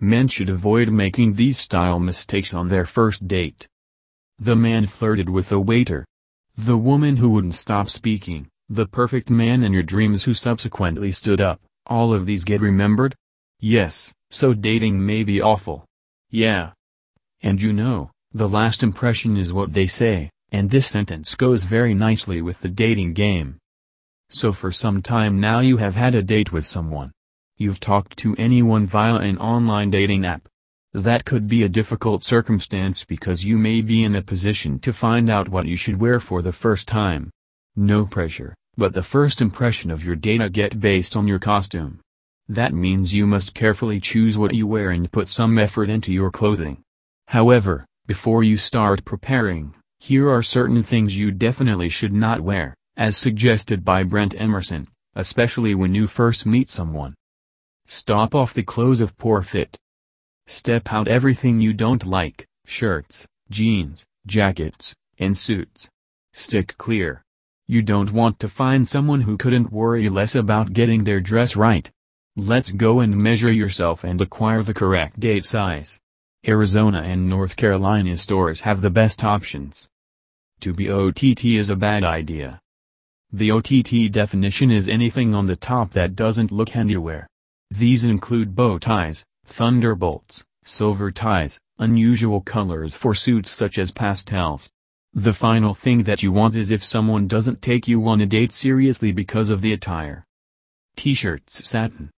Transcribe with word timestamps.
Men 0.00 0.28
should 0.28 0.48
avoid 0.48 0.88
making 0.88 1.34
these 1.34 1.58
style 1.58 2.00
mistakes 2.00 2.54
on 2.54 2.68
their 2.68 2.86
first 2.86 3.28
date. 3.28 3.68
The 4.38 4.56
man 4.56 4.86
flirted 4.86 5.28
with 5.28 5.50
the 5.50 5.60
waiter. 5.60 6.06
The 6.56 6.78
woman 6.78 7.18
who 7.18 7.28
wouldn't 7.28 7.54
stop 7.54 7.90
speaking, 7.90 8.48
the 8.70 8.86
perfect 8.86 9.28
man 9.28 9.62
in 9.62 9.74
your 9.74 9.82
dreams 9.82 10.24
who 10.24 10.32
subsequently 10.32 11.12
stood 11.12 11.40
up, 11.40 11.60
all 11.86 12.14
of 12.14 12.24
these 12.24 12.44
get 12.44 12.62
remembered? 12.62 13.14
Yes, 13.58 14.12
so 14.30 14.54
dating 14.54 15.04
may 15.04 15.22
be 15.22 15.42
awful. 15.42 15.84
Yeah. 16.30 16.70
And 17.42 17.60
you 17.60 17.72
know, 17.72 18.10
the 18.32 18.48
last 18.48 18.82
impression 18.82 19.36
is 19.36 19.52
what 19.52 19.74
they 19.74 19.86
say, 19.86 20.30
and 20.50 20.70
this 20.70 20.86
sentence 20.86 21.34
goes 21.34 21.64
very 21.64 21.92
nicely 21.92 22.40
with 22.40 22.60
the 22.60 22.68
dating 22.68 23.12
game. 23.12 23.58
So 24.30 24.52
for 24.52 24.72
some 24.72 25.02
time 25.02 25.38
now 25.38 25.60
you 25.60 25.76
have 25.78 25.96
had 25.96 26.14
a 26.14 26.22
date 26.22 26.52
with 26.52 26.64
someone. 26.64 27.10
You've 27.60 27.78
talked 27.78 28.16
to 28.20 28.34
anyone 28.38 28.86
via 28.86 29.16
an 29.16 29.36
online 29.36 29.90
dating 29.90 30.24
app. 30.24 30.48
That 30.94 31.26
could 31.26 31.46
be 31.46 31.62
a 31.62 31.68
difficult 31.68 32.22
circumstance 32.22 33.04
because 33.04 33.44
you 33.44 33.58
may 33.58 33.82
be 33.82 34.02
in 34.02 34.16
a 34.16 34.22
position 34.22 34.78
to 34.78 34.94
find 34.94 35.28
out 35.28 35.50
what 35.50 35.66
you 35.66 35.76
should 35.76 36.00
wear 36.00 36.20
for 36.20 36.40
the 36.40 36.52
first 36.52 36.88
time. 36.88 37.28
No 37.76 38.06
pressure, 38.06 38.54
but 38.78 38.94
the 38.94 39.02
first 39.02 39.42
impression 39.42 39.90
of 39.90 40.02
your 40.02 40.16
data 40.16 40.48
get 40.48 40.80
based 40.80 41.14
on 41.14 41.28
your 41.28 41.38
costume. 41.38 42.00
That 42.48 42.72
means 42.72 43.12
you 43.12 43.26
must 43.26 43.52
carefully 43.52 44.00
choose 44.00 44.38
what 44.38 44.54
you 44.54 44.66
wear 44.66 44.88
and 44.88 45.12
put 45.12 45.28
some 45.28 45.58
effort 45.58 45.90
into 45.90 46.14
your 46.14 46.30
clothing. 46.30 46.80
However, 47.28 47.84
before 48.06 48.42
you 48.42 48.56
start 48.56 49.04
preparing, 49.04 49.74
here 49.98 50.30
are 50.30 50.42
certain 50.42 50.82
things 50.82 51.18
you 51.18 51.30
definitely 51.30 51.90
should 51.90 52.14
not 52.14 52.40
wear, 52.40 52.74
as 52.96 53.18
suggested 53.18 53.84
by 53.84 54.02
Brent 54.02 54.34
Emerson, 54.40 54.88
especially 55.14 55.74
when 55.74 55.94
you 55.94 56.06
first 56.06 56.46
meet 56.46 56.70
someone. 56.70 57.14
Stop 57.92 58.36
off 58.36 58.54
the 58.54 58.62
clothes 58.62 59.00
of 59.00 59.18
poor 59.18 59.42
fit. 59.42 59.76
Step 60.46 60.92
out 60.92 61.08
everything 61.08 61.60
you 61.60 61.72
don't 61.72 62.06
like, 62.06 62.46
shirts, 62.64 63.26
jeans, 63.50 64.06
jackets, 64.28 64.94
and 65.18 65.36
suits. 65.36 65.88
Stick 66.32 66.78
clear. 66.78 67.24
You 67.66 67.82
don't 67.82 68.12
want 68.12 68.38
to 68.38 68.48
find 68.48 68.86
someone 68.86 69.22
who 69.22 69.36
couldn't 69.36 69.72
worry 69.72 70.08
less 70.08 70.36
about 70.36 70.72
getting 70.72 71.02
their 71.02 71.18
dress 71.18 71.56
right. 71.56 71.90
Let's 72.36 72.70
go 72.70 73.00
and 73.00 73.16
measure 73.16 73.50
yourself 73.50 74.04
and 74.04 74.20
acquire 74.20 74.62
the 74.62 74.72
correct 74.72 75.18
date 75.18 75.44
size. 75.44 75.98
Arizona 76.46 77.02
and 77.02 77.28
North 77.28 77.56
Carolina 77.56 78.16
stores 78.18 78.60
have 78.60 78.82
the 78.82 78.90
best 78.90 79.24
options. 79.24 79.88
To 80.60 80.72
be 80.72 80.88
OTT 80.88 81.44
is 81.44 81.70
a 81.70 81.74
bad 81.74 82.04
idea. 82.04 82.60
The 83.32 83.50
OTT 83.50 84.12
definition 84.12 84.70
is 84.70 84.86
anything 84.86 85.34
on 85.34 85.46
the 85.46 85.56
top 85.56 85.90
that 85.94 86.14
doesn't 86.14 86.52
look 86.52 86.68
handywear. 86.68 87.26
These 87.70 88.04
include 88.04 88.54
bow 88.54 88.78
ties, 88.78 89.24
thunderbolts, 89.46 90.44
silver 90.64 91.10
ties, 91.10 91.58
unusual 91.78 92.40
colors 92.40 92.94
for 92.94 93.14
suits 93.14 93.50
such 93.50 93.78
as 93.78 93.90
pastels. 93.90 94.70
The 95.12 95.34
final 95.34 95.74
thing 95.74 96.04
that 96.04 96.22
you 96.22 96.30
want 96.32 96.54
is 96.54 96.70
if 96.70 96.84
someone 96.84 97.26
doesn't 97.26 97.62
take 97.62 97.88
you 97.88 98.06
on 98.06 98.20
a 98.20 98.26
date 98.26 98.52
seriously 98.52 99.12
because 99.12 99.50
of 99.50 99.60
the 99.60 99.72
attire. 99.72 100.24
T-shirts 100.96 101.68
satin. 101.68 102.10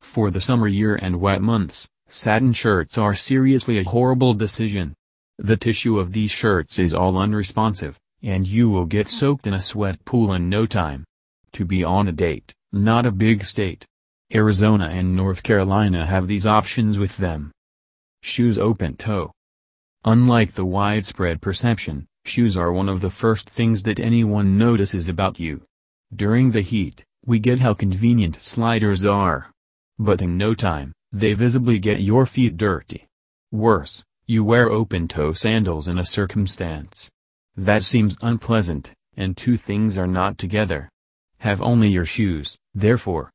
For 0.00 0.30
the 0.30 0.40
summer 0.40 0.68
year 0.68 0.94
and 0.96 1.20
wet 1.20 1.42
months, 1.42 1.88
Satin 2.12 2.52
shirts 2.52 2.98
are 2.98 3.14
seriously 3.14 3.78
a 3.78 3.84
horrible 3.84 4.34
decision. 4.34 4.94
The 5.38 5.56
tissue 5.56 6.00
of 6.00 6.12
these 6.12 6.32
shirts 6.32 6.76
is 6.76 6.92
all 6.92 7.16
unresponsive, 7.16 7.96
and 8.20 8.44
you 8.44 8.68
will 8.68 8.84
get 8.84 9.08
soaked 9.08 9.46
in 9.46 9.54
a 9.54 9.60
sweat 9.60 10.04
pool 10.04 10.32
in 10.32 10.48
no 10.48 10.66
time. 10.66 11.04
To 11.52 11.64
be 11.64 11.84
on 11.84 12.08
a 12.08 12.12
date, 12.12 12.52
not 12.72 13.06
a 13.06 13.12
big 13.12 13.44
state. 13.44 13.86
Arizona 14.32 14.86
and 14.86 15.16
North 15.16 15.42
Carolina 15.42 16.06
have 16.06 16.28
these 16.28 16.46
options 16.46 16.98
with 16.98 17.16
them. 17.16 17.50
Shoes 18.22 18.58
open 18.58 18.96
toe. 18.96 19.32
Unlike 20.04 20.52
the 20.52 20.64
widespread 20.64 21.40
perception, 21.40 22.06
shoes 22.24 22.56
are 22.56 22.72
one 22.72 22.88
of 22.88 23.00
the 23.00 23.10
first 23.10 23.50
things 23.50 23.82
that 23.82 23.98
anyone 23.98 24.56
notices 24.56 25.08
about 25.08 25.40
you. 25.40 25.62
During 26.14 26.52
the 26.52 26.60
heat, 26.60 27.02
we 27.26 27.38
get 27.38 27.60
how 27.60 27.74
convenient 27.74 28.40
sliders 28.40 29.04
are. 29.04 29.50
But 29.98 30.22
in 30.22 30.38
no 30.38 30.54
time, 30.54 30.92
they 31.10 31.32
visibly 31.32 31.78
get 31.80 32.00
your 32.00 32.24
feet 32.24 32.56
dirty. 32.56 33.04
Worse, 33.50 34.04
you 34.26 34.44
wear 34.44 34.70
open-toe 34.70 35.32
sandals 35.32 35.88
in 35.88 35.98
a 35.98 36.04
circumstance. 36.04 37.10
That 37.56 37.82
seems 37.82 38.16
unpleasant, 38.22 38.92
and 39.16 39.36
two 39.36 39.56
things 39.56 39.98
are 39.98 40.06
not 40.06 40.38
together. 40.38 40.88
Have 41.38 41.60
only 41.60 41.88
your 41.88 42.06
shoes, 42.06 42.56
therefore. 42.74 43.32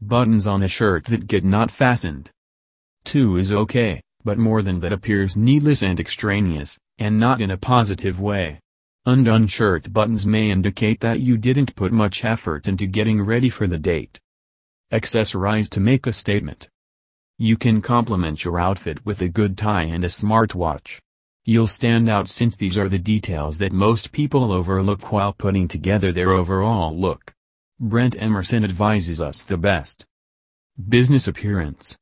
Buttons 0.00 0.46
on 0.46 0.62
a 0.62 0.68
shirt 0.68 1.06
that 1.06 1.26
get 1.26 1.44
not 1.44 1.72
fastened. 1.72 2.30
Two 3.04 3.36
is 3.36 3.52
okay, 3.52 4.00
but 4.24 4.38
more 4.38 4.62
than 4.62 4.78
that 4.80 4.92
appears 4.92 5.36
needless 5.36 5.82
and 5.82 5.98
extraneous, 5.98 6.78
and 6.98 7.18
not 7.18 7.40
in 7.40 7.50
a 7.50 7.56
positive 7.56 8.20
way. 8.20 8.60
Undone 9.06 9.48
shirt 9.48 9.92
buttons 9.92 10.24
may 10.24 10.50
indicate 10.50 11.00
that 11.00 11.20
you 11.20 11.36
didn't 11.36 11.74
put 11.74 11.90
much 11.90 12.24
effort 12.24 12.68
into 12.68 12.86
getting 12.86 13.20
ready 13.20 13.48
for 13.48 13.66
the 13.66 13.78
date. 13.78 14.20
Accessorize 14.92 15.68
to 15.70 15.80
make 15.80 16.06
a 16.06 16.12
statement. 16.12 16.68
You 17.36 17.56
can 17.56 17.82
complement 17.82 18.44
your 18.44 18.60
outfit 18.60 19.04
with 19.04 19.20
a 19.20 19.28
good 19.28 19.58
tie 19.58 19.82
and 19.82 20.04
a 20.04 20.08
smartwatch. 20.08 21.00
You'll 21.44 21.66
stand 21.66 22.08
out 22.08 22.28
since 22.28 22.54
these 22.54 22.78
are 22.78 22.88
the 22.88 22.98
details 22.98 23.58
that 23.58 23.72
most 23.72 24.12
people 24.12 24.52
overlook 24.52 25.10
while 25.10 25.32
putting 25.32 25.66
together 25.66 26.12
their 26.12 26.30
overall 26.30 26.96
look. 26.96 27.32
Brent 27.80 28.20
Emerson 28.20 28.64
advises 28.64 29.20
us 29.20 29.44
the 29.44 29.56
best. 29.56 30.04
Business 30.88 31.28
appearance. 31.28 31.96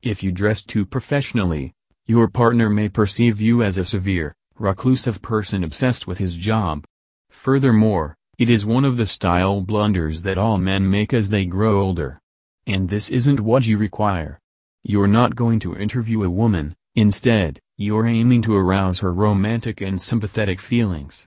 If 0.00 0.22
you 0.22 0.32
dress 0.32 0.62
too 0.62 0.86
professionally, 0.86 1.74
your 2.06 2.28
partner 2.28 2.70
may 2.70 2.88
perceive 2.88 3.38
you 3.38 3.62
as 3.62 3.76
a 3.76 3.84
severe, 3.84 4.34
reclusive 4.58 5.20
person 5.20 5.64
obsessed 5.64 6.06
with 6.06 6.16
his 6.16 6.34
job. 6.34 6.84
Furthermore, 7.28 8.16
it 8.38 8.48
is 8.48 8.64
one 8.64 8.86
of 8.86 8.96
the 8.96 9.04
style 9.04 9.60
blunders 9.60 10.22
that 10.22 10.38
all 10.38 10.56
men 10.56 10.90
make 10.90 11.12
as 11.12 11.28
they 11.28 11.44
grow 11.44 11.82
older. 11.82 12.18
And 12.66 12.88
this 12.88 13.10
isn't 13.10 13.40
what 13.40 13.66
you 13.66 13.76
require. 13.76 14.38
You're 14.82 15.08
not 15.08 15.36
going 15.36 15.60
to 15.60 15.76
interview 15.76 16.24
a 16.24 16.30
woman, 16.30 16.74
instead, 16.94 17.58
you're 17.76 18.06
aiming 18.06 18.40
to 18.42 18.56
arouse 18.56 19.00
her 19.00 19.12
romantic 19.12 19.82
and 19.82 20.00
sympathetic 20.00 20.58
feelings. 20.58 21.20